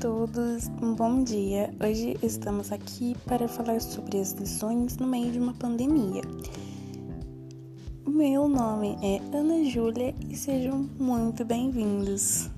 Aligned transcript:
todos, 0.00 0.68
um 0.82 0.94
bom 0.94 1.22
dia. 1.22 1.72
Hoje 1.78 2.16
estamos 2.22 2.72
aqui 2.72 3.14
para 3.26 3.46
falar 3.46 3.80
sobre 3.80 4.18
as 4.18 4.32
lições 4.32 4.96
no 4.96 5.06
meio 5.06 5.30
de 5.30 5.38
uma 5.38 5.52
pandemia. 5.52 6.22
Meu 8.06 8.48
nome 8.48 8.96
é 9.02 9.20
Ana 9.36 9.64
Júlia 9.64 10.14
e 10.28 10.34
sejam 10.34 10.88
muito 10.98 11.44
bem-vindos. 11.44 12.50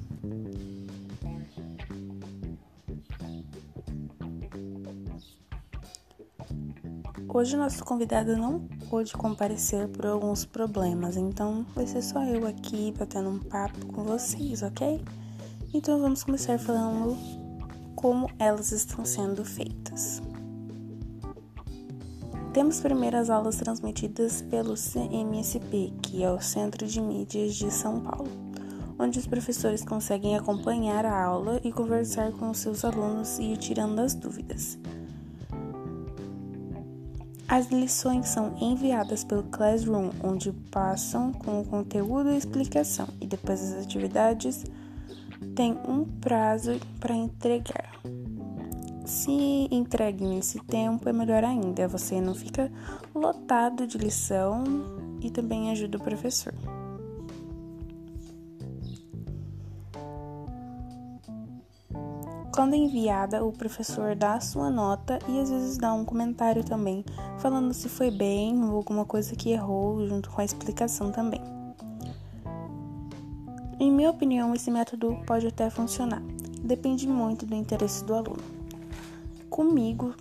Hoje 7.29 7.57
nosso 7.57 7.85
convidado 7.85 8.37
não 8.37 8.61
pôde 8.89 9.13
comparecer 9.15 9.89
por 9.89 10.07
alguns 10.07 10.45
problemas, 10.45 11.17
então 11.17 11.67
vai 11.75 11.87
ser 11.87 12.03
só 12.03 12.23
eu 12.25 12.47
aqui 12.47 12.95
batendo 12.97 13.29
um 13.29 13.39
papo 13.41 13.87
com 13.87 14.05
vocês, 14.05 14.63
ok? 14.63 15.03
Então 15.77 15.99
vamos 15.99 16.23
começar 16.23 16.57
falando 16.57 17.19
como 17.97 18.31
elas 18.39 18.71
estão 18.71 19.05
sendo 19.05 19.45
feitas. 19.45 20.23
Temos 22.53 22.79
primeiro 22.79 23.17
as 23.17 23.29
aulas 23.29 23.57
transmitidas 23.57 24.41
pelo 24.41 24.75
CMSP, 24.75 25.93
que 26.01 26.23
é 26.23 26.31
o 26.31 26.41
Centro 26.41 26.87
de 26.87 27.01
Mídias 27.01 27.57
de 27.57 27.73
São 27.73 27.99
Paulo, 28.01 28.31
onde 28.97 29.19
os 29.19 29.27
professores 29.27 29.85
conseguem 29.85 30.37
acompanhar 30.37 31.05
a 31.05 31.25
aula 31.25 31.61
e 31.65 31.73
conversar 31.73 32.31
com 32.31 32.51
os 32.51 32.59
seus 32.59 32.85
alunos 32.85 33.41
e 33.41 33.55
ir 33.55 33.57
tirando 33.57 33.99
as 33.99 34.15
dúvidas. 34.15 34.79
As 37.49 37.69
lições 37.73 38.29
são 38.29 38.57
enviadas 38.61 39.25
pelo 39.25 39.43
Classroom, 39.43 40.11
onde 40.23 40.53
passam 40.71 41.33
com 41.33 41.61
o 41.61 41.65
conteúdo 41.65 42.31
e 42.31 42.39
explicação, 42.39 43.09
e 43.21 43.27
depois 43.27 43.61
as 43.61 43.83
atividades 43.85 44.65
tem 45.55 45.79
um 45.89 46.05
prazo 46.05 46.81
para 46.99 47.15
entregar. 47.15 47.93
Se 49.05 49.69
entregue 49.71 50.25
nesse 50.25 50.59
tempo, 50.61 51.09
é 51.09 51.13
melhor 51.13 51.45
ainda, 51.45 51.87
você 51.87 52.21
não 52.21 52.35
fica 52.35 52.73
lotado 53.15 53.87
de 53.87 53.99
lição 53.99 54.65
e 55.21 55.31
também 55.31 55.71
ajuda 55.71 55.99
o 55.99 56.03
professor. 56.03 56.55
Quando 62.55 62.75
enviada, 62.75 63.45
o 63.45 63.53
professor 63.53 64.15
dá 64.15 64.35
a 64.35 64.41
sua 64.41 64.71
nota 64.71 65.19
e 65.29 65.41
às 65.41 65.51
vezes 65.51 65.77
dá 65.77 65.93
um 65.93 66.05
comentário 66.05 66.65
também, 66.65 67.05
falando 67.39 67.75
se 67.75 67.89
foi 67.89 68.11
bem 68.11 68.65
ou 68.65 68.77
alguma 68.77 69.05
coisa 69.05 69.35
que 69.35 69.51
errou, 69.51 70.07
junto 70.07 70.31
com 70.31 70.41
a 70.41 70.45
explicação 70.45 71.11
também. 71.11 71.54
Em 73.85 73.93
minha 73.93 74.09
opinião, 74.09 74.55
esse 74.55 74.71
método 74.71 75.15
pode 75.27 75.47
até 75.47 75.69
funcionar. 75.69 76.23
Depende 76.63 77.07
muito 77.07 77.45
do 77.45 77.55
interesse 77.55 78.03
do 78.03 78.15
aluno. 78.15 78.43
Comigo 79.51 80.15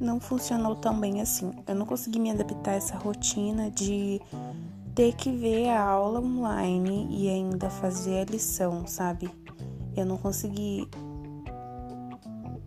não 0.00 0.20
funcionou 0.20 0.76
tão 0.76 1.00
bem 1.00 1.20
assim. 1.20 1.50
Eu 1.66 1.74
não 1.74 1.84
consegui 1.84 2.20
me 2.20 2.30
adaptar 2.30 2.70
a 2.70 2.74
essa 2.74 2.96
rotina 2.96 3.72
de 3.72 4.20
ter 4.94 5.16
que 5.16 5.32
ver 5.32 5.68
a 5.70 5.82
aula 5.82 6.20
online 6.20 7.08
e 7.10 7.28
ainda 7.28 7.68
fazer 7.68 8.20
a 8.20 8.24
lição, 8.24 8.86
sabe? 8.86 9.28
Eu 9.96 10.06
não 10.06 10.16
consegui. 10.16 10.88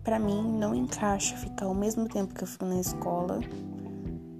Para 0.04 0.18
mim, 0.18 0.58
não 0.58 0.74
encaixa 0.74 1.34
ficar 1.34 1.64
ao 1.64 1.74
mesmo 1.74 2.06
tempo 2.06 2.34
que 2.34 2.44
eu 2.44 2.46
fico 2.46 2.66
na 2.66 2.78
escola 2.78 3.40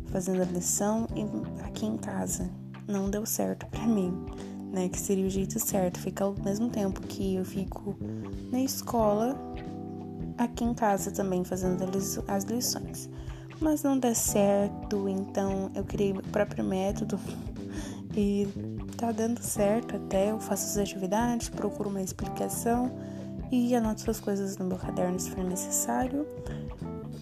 fazendo 0.08 0.42
a 0.42 0.44
lição 0.44 1.06
e 1.16 1.64
aqui 1.64 1.86
em 1.86 1.96
casa. 1.96 2.50
Não 2.86 3.08
deu 3.08 3.24
certo 3.24 3.64
para 3.68 3.86
mim 3.86 4.12
né? 4.72 4.88
Que 4.88 4.98
seria 4.98 5.26
o 5.26 5.30
jeito 5.30 5.60
certo, 5.60 6.00
ficar 6.00 6.24
ao 6.24 6.34
mesmo 6.42 6.68
tempo 6.70 7.00
que 7.02 7.36
eu 7.36 7.44
fico 7.44 7.94
na 8.50 8.60
escola, 8.60 9.38
aqui 10.38 10.64
em 10.64 10.74
casa 10.74 11.10
também 11.12 11.44
fazendo 11.44 11.84
as 12.26 12.44
lições. 12.44 13.08
Mas 13.60 13.82
não 13.82 13.96
dá 13.96 14.12
certo, 14.14 15.08
então 15.08 15.70
eu 15.74 15.84
criei 15.84 16.12
meu 16.12 16.22
próprio 16.22 16.64
método 16.64 17.20
e 18.16 18.48
tá 18.96 19.12
dando 19.12 19.40
certo 19.40 19.96
até. 19.96 20.30
Eu 20.30 20.40
faço 20.40 20.66
as 20.66 20.78
atividades, 20.78 21.48
procuro 21.48 21.90
uma 21.90 22.02
explicação 22.02 22.90
e 23.52 23.76
anoto 23.76 24.10
as 24.10 24.18
coisas 24.18 24.56
no 24.56 24.64
meu 24.64 24.78
caderno 24.78 25.20
se 25.20 25.30
for 25.30 25.44
necessário. 25.44 26.26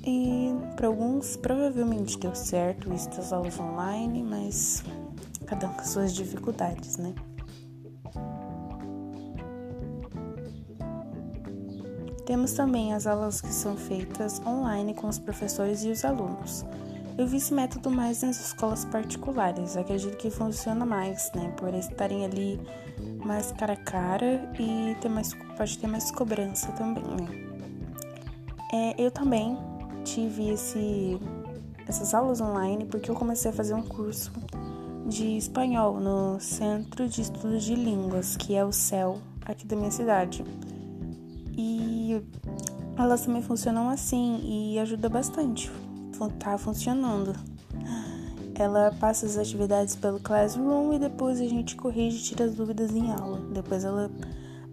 E 0.03 0.55
para 0.77 0.87
alguns 0.87 1.37
provavelmente 1.37 2.19
deu 2.19 2.35
certo 2.35 2.91
isso 2.95 3.11
das 3.11 3.35
aulas 3.35 3.59
online, 3.61 4.23
mas 4.23 4.83
cada 5.45 5.69
um 5.69 5.73
com 5.75 5.85
suas 5.85 6.15
dificuldades, 6.15 6.97
né? 6.97 7.13
Temos 12.31 12.53
também 12.53 12.95
as 12.95 13.09
aulas 13.09 13.41
que 13.41 13.53
são 13.53 13.77
feitas 13.77 14.41
online 14.47 14.95
com 14.95 15.09
os 15.09 15.19
professores 15.19 15.83
e 15.83 15.89
os 15.89 16.05
alunos. 16.05 16.65
Eu 17.19 17.27
vi 17.27 17.39
esse 17.39 17.53
método 17.53 17.91
mais 17.91 18.23
nas 18.23 18.39
escolas 18.39 18.85
particulares, 18.85 19.77
acredito 19.77 20.17
que 20.17 20.31
funciona 20.31 20.87
mais, 20.87 21.29
né? 21.35 21.53
Por 21.57 21.75
estarem 21.75 22.25
ali 22.25 22.61
mais 23.25 23.51
cara 23.51 23.73
a 23.73 23.77
cara 23.77 24.49
e 24.57 24.95
ter 25.01 25.09
mais, 25.09 25.35
pode 25.57 25.77
ter 25.77 25.89
mais 25.89 26.13
cobrança 26.13 26.71
também, 26.71 27.03
né? 27.03 27.49
É, 28.73 28.95
eu 28.97 29.11
também 29.11 29.59
tive 30.05 30.51
esse, 30.51 31.19
essas 31.89 32.15
aulas 32.15 32.41
online 32.41 32.85
porque 32.85 33.11
eu 33.11 33.17
comecei 33.17 33.51
a 33.51 33.55
fazer 33.55 33.75
um 33.75 33.83
curso 33.83 34.31
de 35.05 35.37
espanhol 35.37 35.99
no 35.99 36.39
Centro 36.39 37.09
de 37.09 37.23
Estudos 37.23 37.65
de 37.65 37.75
Línguas, 37.75 38.37
que 38.37 38.55
é 38.55 38.65
o 38.65 38.71
CEL, 38.71 39.19
aqui 39.45 39.67
da 39.67 39.75
minha 39.75 39.91
cidade. 39.91 40.45
E 41.57 42.23
elas 42.97 43.23
também 43.23 43.43
funcionam 43.43 43.89
assim 43.89 44.41
e 44.45 44.79
ajuda 44.79 45.09
bastante. 45.09 45.71
Tá 46.39 46.59
funcionando. 46.59 47.35
Ela 48.55 48.95
passa 49.01 49.25
as 49.25 49.39
atividades 49.39 49.97
pelo 49.97 50.21
Classroom 50.21 50.93
e 50.93 50.99
depois 50.99 51.41
a 51.41 51.47
gente 51.47 51.77
corrige 51.77 52.19
e 52.19 52.23
tira 52.23 52.45
as 52.45 52.55
dúvidas 52.55 52.91
em 52.95 53.11
aula. 53.11 53.41
Depois 53.53 53.85
ela 53.85 54.11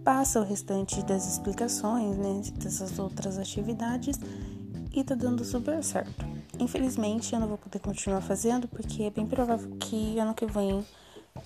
passa 0.04 0.40
o 0.40 0.44
restante 0.44 1.02
das 1.04 1.26
explicações, 1.26 2.16
né, 2.18 2.42
dessas 2.56 2.98
outras 2.98 3.38
atividades 3.38 4.20
e 4.94 5.02
tá 5.02 5.14
dando 5.14 5.42
super 5.44 5.82
certo. 5.82 6.26
Infelizmente 6.58 7.32
eu 7.32 7.40
não 7.40 7.48
vou 7.48 7.56
poder 7.56 7.78
continuar 7.78 8.20
fazendo 8.20 8.68
porque 8.68 9.04
é 9.04 9.10
bem 9.10 9.26
provável 9.26 9.70
que 9.78 10.18
ano 10.18 10.34
que 10.34 10.44
vem 10.44 10.84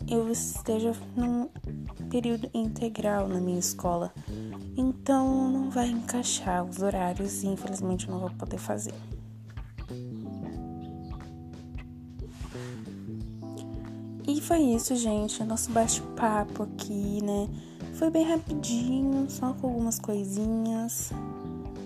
eu 0.08 0.30
esteja 0.30 0.92
num 1.16 1.48
período 2.10 2.48
integral 2.54 3.28
na 3.28 3.40
minha 3.40 3.58
escola. 3.58 4.12
Então 4.76 5.50
não 5.50 5.70
vai 5.70 5.88
encaixar 5.88 6.64
os 6.64 6.80
horários 6.80 7.42
e 7.42 7.48
infelizmente 7.48 8.06
eu 8.08 8.14
não 8.14 8.20
vou 8.20 8.30
poder 8.30 8.58
fazer. 8.58 8.94
E 14.26 14.40
foi 14.40 14.60
isso, 14.60 14.94
gente. 14.96 15.42
Nosso 15.44 15.70
bate-papo 15.72 16.62
aqui, 16.62 17.22
né? 17.22 17.48
Foi 17.94 18.10
bem 18.10 18.24
rapidinho, 18.24 19.28
só 19.28 19.52
com 19.52 19.68
algumas 19.68 19.98
coisinhas, 19.98 21.10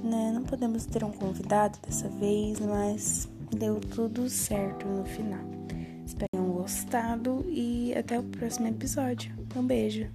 né? 0.04 0.32
Não 0.32 0.42
podemos 0.42 0.86
ter 0.86 1.02
um 1.02 1.10
convidado 1.10 1.78
dessa 1.84 2.08
vez, 2.08 2.60
mas 2.60 3.28
deu 3.50 3.80
tudo 3.80 4.28
certo 4.28 4.86
no 4.86 5.04
final. 5.04 5.55
Gostado 6.76 7.42
e 7.48 7.94
até 7.96 8.18
o 8.18 8.22
próximo 8.22 8.68
episódio. 8.68 9.32
Um 9.56 9.62
beijo. 9.62 10.10